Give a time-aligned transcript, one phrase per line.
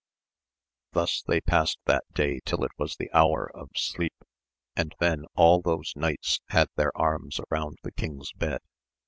[0.93, 4.15] Thus they passed that day till it was the hour of sleep,
[4.75, 8.61] and then all those knights had their arms around the king's bed.